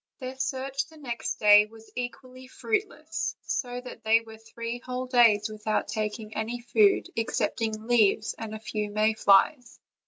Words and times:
Their 0.19 0.35
search 0.35 0.87
the 0.87 0.97
next 0.97 1.35
day 1.35 1.67
was 1.67 1.91
equally 1.95 2.47
fruitless; 2.47 3.35
so 3.43 3.79
that 3.81 4.03
they 4.03 4.21
were 4.21 4.39
three 4.39 4.79
whole 4.79 5.05
days 5.05 5.47
without 5.47 5.87
taking 5.89 6.35
any 6.35 6.59
food 6.59 7.09
excepting 7.15 7.85
leaves, 7.85 8.33
and 8.39 8.55
a 8.55 8.59
few 8.59 8.89
may 8.89 9.13
flies. 9.13 9.79